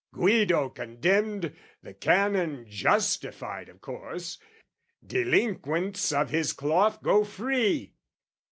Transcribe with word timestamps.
"'Guido 0.15 0.69
condemned, 0.69 1.55
the 1.83 1.93
Canon 1.93 2.65
justified 2.67 3.69
"'Of 3.69 3.81
course, 3.81 4.39
delinquents 5.05 6.11
of 6.11 6.31
his 6.31 6.53
cloth 6.53 7.03
go 7.03 7.23
free!' 7.23 7.93